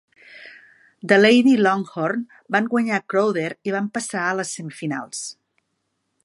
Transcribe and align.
The 1.11 1.19
Lady 1.19 1.53
Longhorn 1.67 2.23
van 2.57 2.71
guanyar 2.71 3.01
Crowder 3.15 3.47
i 3.71 3.75
van 3.77 3.91
passar 3.99 4.25
a 4.27 4.33
les 4.41 4.55
semifinals. 4.59 5.23